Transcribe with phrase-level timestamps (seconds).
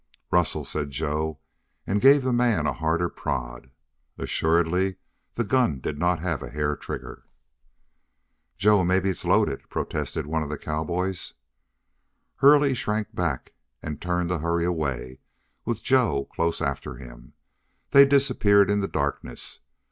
[0.31, 1.37] "Rustle!" said Joe,
[1.85, 3.69] and gave the man a harder prod.
[4.17, 4.95] Assuredly
[5.35, 7.23] the gun did not have a hair trigger.
[8.57, 11.35] "Joe, mebbe it's loaded!" protested one of the cowboys.
[12.37, 13.53] Hurley shrank back,
[13.83, 15.19] and turned to hurry away,
[15.65, 17.33] with Joe close after him.
[17.91, 19.59] They disappeared in the darkness.